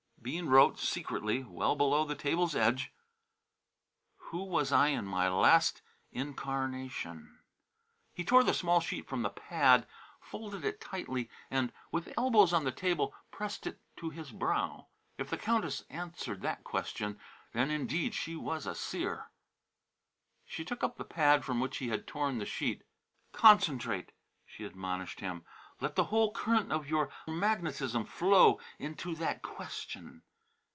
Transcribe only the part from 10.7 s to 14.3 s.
tightly and, with elbows on the table, pressed it to